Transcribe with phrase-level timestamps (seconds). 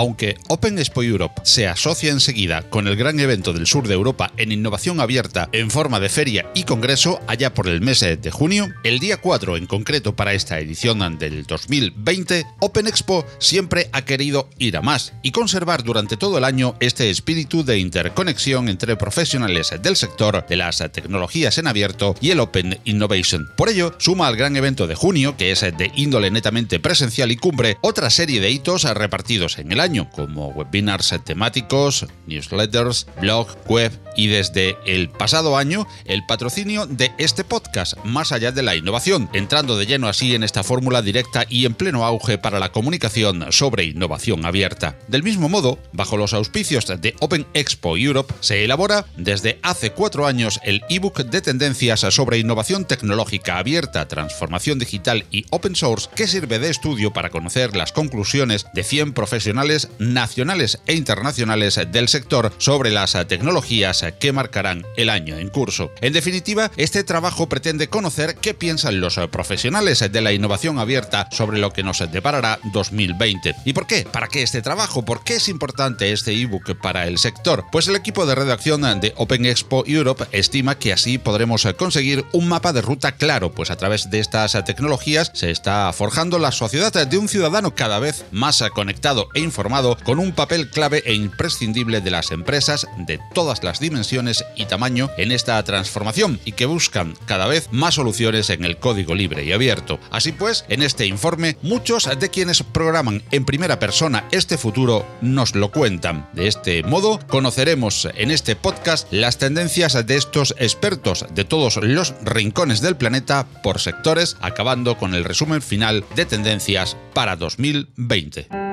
[0.00, 4.32] Aunque Open Expo Europe se asocia enseguida con el gran evento del sur de Europa
[4.38, 8.66] en innovación abierta en forma de feria y congreso allá por el mes de junio,
[8.82, 14.48] el día 4 en concreto para esta edición del 2020, Open Expo siempre ha querido
[14.58, 19.74] ir a más y conservar durante todo el año este espíritu de interconexión entre profesionales
[19.82, 23.50] del sector de las tecnologías en abierto y el Open Innovation.
[23.54, 27.36] Por ello, suma al gran evento de junio, que es de índole netamente presencial y
[27.36, 33.90] cumbre, otra serie de hitos repartidos en el año como webinars temáticos, newsletters, blog, web
[34.16, 39.28] y desde el pasado año el patrocinio de este podcast, más allá de la innovación,
[39.32, 43.46] entrando de lleno así en esta fórmula directa y en pleno auge para la comunicación
[43.50, 44.96] sobre innovación abierta.
[45.08, 50.26] Del mismo modo, bajo los auspicios de Open Expo Europe, se elabora desde hace cuatro
[50.26, 56.28] años el ebook de tendencias sobre innovación tecnológica abierta, transformación digital y open source que
[56.28, 62.52] sirve de estudio para conocer las conclusiones de 100 profesionales nacionales e internacionales del sector
[62.58, 65.90] sobre las tecnologías que marcarán el año en curso.
[66.00, 71.58] En definitiva, este trabajo pretende conocer qué piensan los profesionales de la innovación abierta sobre
[71.58, 73.56] lo que nos deparará 2020.
[73.64, 74.06] ¿Y por qué?
[74.10, 75.04] ¿Para qué este trabajo?
[75.04, 77.64] ¿Por qué es importante este ebook para el sector?
[77.72, 82.48] Pues el equipo de redacción de Open Expo Europe estima que así podremos conseguir un
[82.48, 86.92] mapa de ruta claro, pues a través de estas tecnologías se está forjando la sociedad
[87.06, 89.69] de un ciudadano cada vez más conectado e informado
[90.02, 95.10] con un papel clave e imprescindible de las empresas de todas las dimensiones y tamaño
[95.16, 99.52] en esta transformación y que buscan cada vez más soluciones en el código libre y
[99.52, 100.00] abierto.
[100.10, 105.54] Así pues, en este informe, muchos de quienes programan en primera persona este futuro nos
[105.54, 106.28] lo cuentan.
[106.32, 112.14] De este modo, conoceremos en este podcast las tendencias de estos expertos de todos los
[112.24, 118.69] rincones del planeta por sectores, acabando con el resumen final de tendencias para 2020.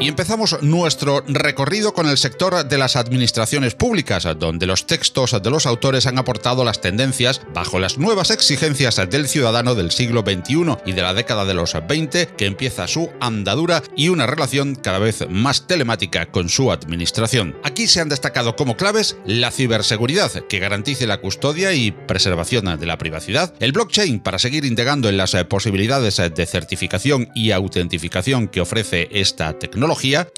[0.00, 5.50] Y empezamos nuestro recorrido con el sector de las administraciones públicas, donde los textos de
[5.50, 10.76] los autores han aportado las tendencias bajo las nuevas exigencias del ciudadano del siglo XXI
[10.86, 15.00] y de la década de los 20, que empieza su andadura y una relación cada
[15.00, 17.56] vez más telemática con su administración.
[17.64, 22.86] Aquí se han destacado como claves la ciberseguridad, que garantice la custodia y preservación de
[22.86, 28.60] la privacidad, el blockchain para seguir indagando en las posibilidades de certificación y autentificación que
[28.60, 29.87] ofrece esta tecnología,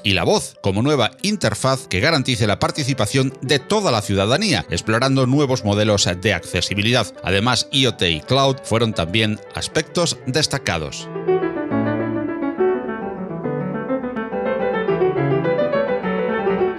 [0.03, 5.27] y la voz como nueva interfaz que garantice la participación de toda la ciudadanía, explorando
[5.27, 7.07] nuevos modelos de accesibilidad.
[7.23, 11.09] Además, IoT y Cloud fueron también aspectos destacados.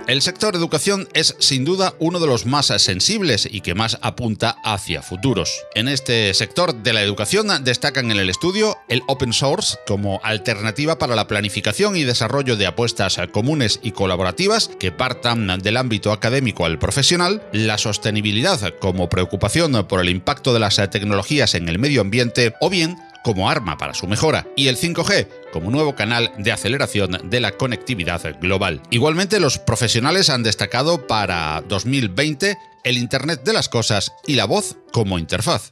[0.08, 4.56] El sector educación es sin duda uno de los más sensibles y que más apunta
[4.64, 5.64] hacia futuros.
[5.74, 10.98] En este sector de la educación destacan en el estudio el open source como alternativa
[10.98, 16.66] para la planificación y desarrollo de apuestas comunes y colaborativas que partan del ámbito académico
[16.66, 22.00] al profesional, la sostenibilidad como preocupación por el impacto de las tecnologías en el medio
[22.00, 26.52] ambiente o bien como arma para su mejora y el 5G como nuevo canal de
[26.52, 28.82] aceleración de la conectividad global.
[28.90, 34.76] Igualmente, los profesionales han destacado para 2020 el Internet de las Cosas y la voz
[34.92, 35.71] como interfaz.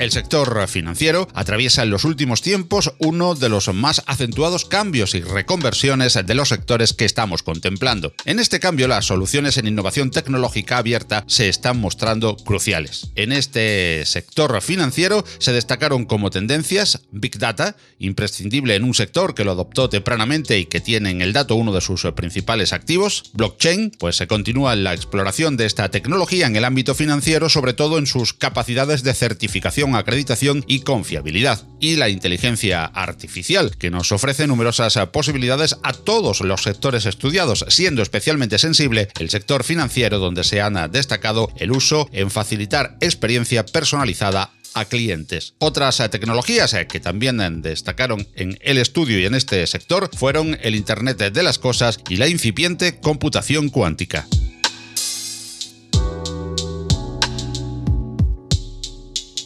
[0.00, 5.20] El sector financiero atraviesa en los últimos tiempos uno de los más acentuados cambios y
[5.20, 8.14] reconversiones de los sectores que estamos contemplando.
[8.24, 13.10] En este cambio, las soluciones en innovación tecnológica abierta se están mostrando cruciales.
[13.14, 19.44] En este sector financiero se destacaron como tendencias Big Data, imprescindible en un sector que
[19.44, 23.90] lo adoptó tempranamente y que tiene en el dato uno de sus principales activos, blockchain,
[23.98, 28.06] pues se continúa la exploración de esta tecnología en el ámbito financiero, sobre todo en
[28.06, 31.66] sus capacidades de certificación acreditación y confiabilidad.
[31.80, 38.02] Y la inteligencia artificial, que nos ofrece numerosas posibilidades a todos los sectores estudiados, siendo
[38.02, 44.50] especialmente sensible el sector financiero donde se han destacado el uso en facilitar experiencia personalizada
[44.74, 45.54] a clientes.
[45.58, 51.18] Otras tecnologías que también destacaron en el estudio y en este sector fueron el Internet
[51.18, 54.26] de las Cosas y la incipiente computación cuántica.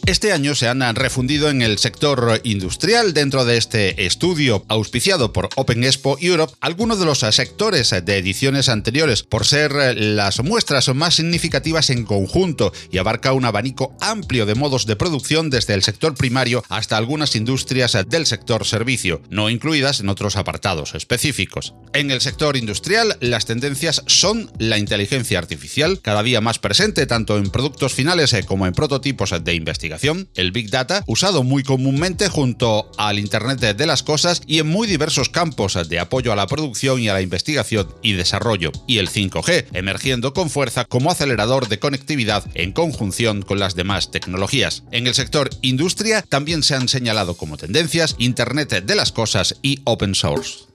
[0.07, 5.49] Este año se han refundido en el sector industrial dentro de este estudio auspiciado por
[5.55, 11.15] Open Expo Europe algunos de los sectores de ediciones anteriores por ser las muestras más
[11.15, 16.13] significativas en conjunto y abarca un abanico amplio de modos de producción desde el sector
[16.13, 21.73] primario hasta algunas industrias del sector servicio, no incluidas en otros apartados específicos.
[21.93, 27.39] En el sector industrial, las tendencias son la inteligencia artificial, cada día más presente tanto
[27.39, 29.94] en productos finales como en prototipos de investigación
[30.35, 34.87] el Big Data, usado muy comúnmente junto al Internet de las Cosas y en muy
[34.87, 39.09] diversos campos de apoyo a la producción y a la investigación y desarrollo, y el
[39.09, 44.83] 5G, emergiendo con fuerza como acelerador de conectividad en conjunción con las demás tecnologías.
[44.91, 49.81] En el sector industria también se han señalado como tendencias Internet de las Cosas y
[49.85, 50.65] Open Source.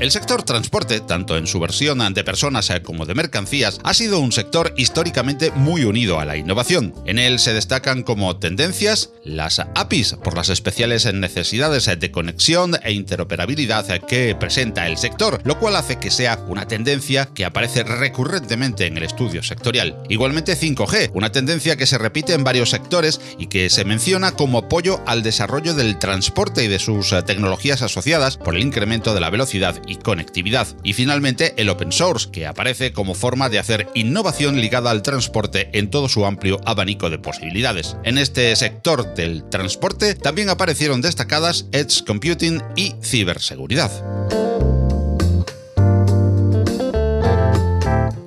[0.00, 4.32] El sector transporte, tanto en su versión de personas como de mercancías, ha sido un
[4.32, 6.94] sector históricamente muy unido a la innovación.
[7.04, 12.92] En él se destacan como tendencias las APIs por las especiales necesidades de conexión e
[12.92, 18.86] interoperabilidad que presenta el sector, lo cual hace que sea una tendencia que aparece recurrentemente
[18.86, 20.02] en el estudio sectorial.
[20.08, 24.60] Igualmente 5G, una tendencia que se repite en varios sectores y que se menciona como
[24.60, 29.28] apoyo al desarrollo del transporte y de sus tecnologías asociadas por el incremento de la
[29.28, 30.68] velocidad y conectividad.
[30.84, 35.68] Y finalmente el open source, que aparece como forma de hacer innovación ligada al transporte
[35.72, 37.96] en todo su amplio abanico de posibilidades.
[38.04, 43.90] En este sector del transporte también aparecieron destacadas Edge Computing y ciberseguridad.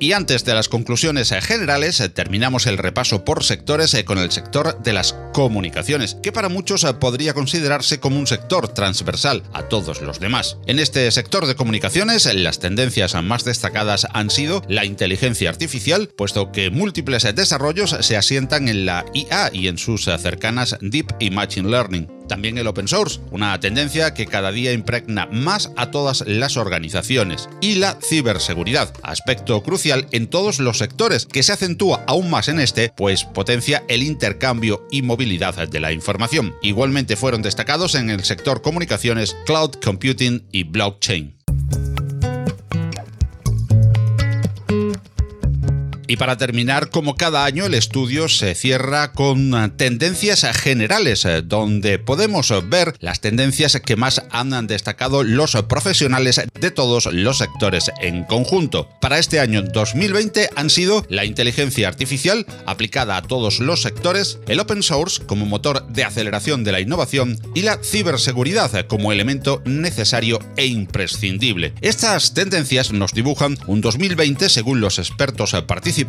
[0.04, 4.83] Y antes de las conclusiones generales, terminamos el repaso por sectores eh, con el sector
[4.83, 10.02] de las comunicaciones, que para muchos eh, podría considerarse como un sector transversal a todos
[10.02, 10.58] los demás.
[10.66, 16.52] En este sector de comunicaciones, las tendencias más destacadas han sido la inteligencia artificial, puesto
[16.52, 21.70] que múltiples desarrollos se asientan en la IA y en sus cercanas Deep y Machine
[21.70, 22.08] Learning.
[22.30, 27.50] También el open source, una tendencia que cada día impregna más a todas las organizaciones.
[27.60, 32.62] Y la ciberseguridad, aspecto crucial en todos los sectores, que se acentúa aún más en
[32.62, 36.56] este, pues potencia el intercambio y movilidad de la información.
[36.62, 41.33] Igualmente fueron destacados en el sector comunicaciones, cloud computing y blockchain.
[46.13, 51.42] Y para terminar, como cada año, el estudio se cierra con eh, tendencias generales, eh,
[51.42, 57.92] donde podemos ver las tendencias que más han destacado los profesionales de todos los sectores
[58.00, 58.89] en conjunto.
[59.01, 64.60] Para este año 2020 han sido la inteligencia artificial aplicada a todos los sectores, el
[64.60, 70.38] open source como motor de aceleración de la innovación y la ciberseguridad como elemento necesario
[70.57, 71.74] e imprescindible.
[71.81, 76.03] Estas tendencias nos dibujan un 2020 según los expertos participantes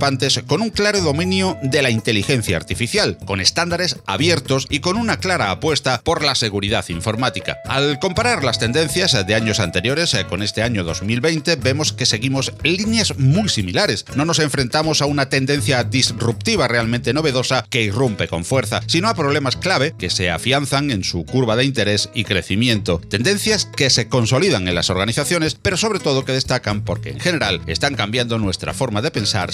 [0.47, 5.51] con un claro dominio de la inteligencia artificial, con estándares abiertos y con una clara
[5.51, 7.59] apuesta por la seguridad informática.
[7.65, 12.53] Al comparar las tendencias de años anteriores eh, con este año 2020, vemos que seguimos
[12.63, 14.05] líneas muy similares.
[14.15, 19.15] No nos enfrentamos a una tendencia disruptiva realmente novedosa que irrumpe con fuerza, sino a
[19.15, 23.01] problemas clave que se afianzan en su curva de interés y crecimiento.
[23.09, 27.63] Tendencias que se consolidan en las organizaciones, pero sobre todo que destacan porque en general
[27.67, 29.53] están cambiando nuestra forma de pensar,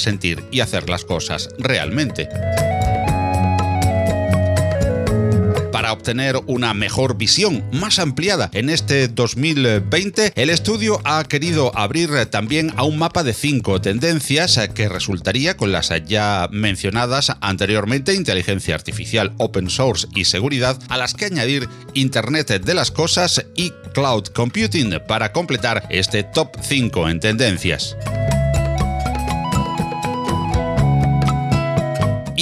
[0.50, 2.28] y hacer las cosas realmente.
[5.72, 12.26] Para obtener una mejor visión más ampliada en este 2020, el estudio ha querido abrir
[12.26, 18.74] también a un mapa de cinco tendencias que resultaría con las ya mencionadas anteriormente, inteligencia
[18.74, 24.24] artificial, open source y seguridad, a las que añadir Internet de las Cosas y Cloud
[24.34, 27.96] Computing para completar este top 5 en tendencias.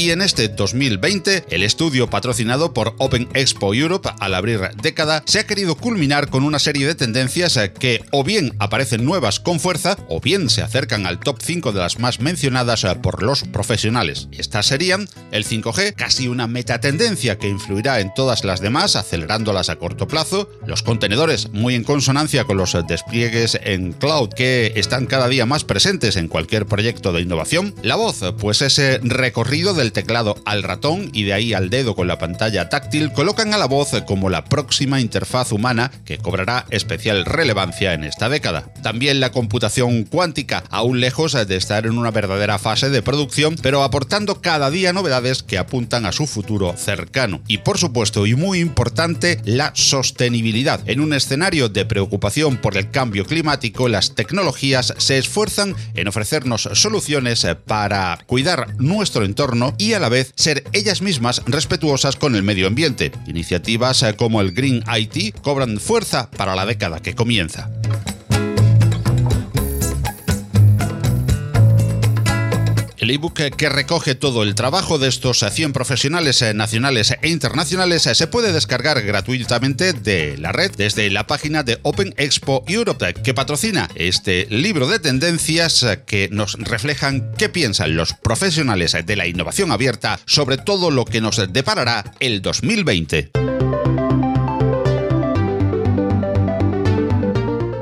[0.08, 5.40] Y en este 2020 el estudio patrocinado por Open Expo Europe al abrir década se
[5.40, 9.98] ha querido culminar con una serie de tendencias que o bien aparecen nuevas con fuerza
[10.08, 14.28] o bien se acercan al top 5 de las más mencionadas por los profesionales.
[14.32, 19.76] Estas serían el 5G, casi una metatendencia que influirá en todas las demás acelerándolas a
[19.76, 25.28] corto plazo, los contenedores muy en consonancia con los despliegues en cloud que están cada
[25.28, 29.97] día más presentes en cualquier proyecto de innovación, la voz pues ese recorrido del del
[29.98, 33.66] teclado al ratón y de ahí al dedo con la pantalla táctil, colocan a la
[33.66, 38.72] voz como la próxima interfaz humana que cobrará especial relevancia en esta década.
[38.80, 43.82] También la computación cuántica, aún lejos de estar en una verdadera fase de producción, pero
[43.82, 47.40] aportando cada día novedades que apuntan a su futuro cercano.
[47.48, 50.80] Y por supuesto, y muy importante, la sostenibilidad.
[50.86, 56.68] En un escenario de preocupación por el cambio climático, las tecnologías se esfuerzan en ofrecernos
[56.74, 62.42] soluciones para cuidar nuestro entorno y a la vez ser ellas mismas respetuosas con el
[62.42, 63.12] medio ambiente.
[63.26, 67.70] Iniciativas como el Green IT cobran fuerza para la década que comienza.
[72.98, 78.26] El ebook que recoge todo el trabajo de estos 100 profesionales nacionales e internacionales se
[78.26, 83.88] puede descargar gratuitamente de la red desde la página de Open Expo Europe que patrocina
[83.94, 90.18] este libro de tendencias que nos reflejan qué piensan los profesionales de la innovación abierta
[90.26, 93.57] sobre todo lo que nos deparará el 2020.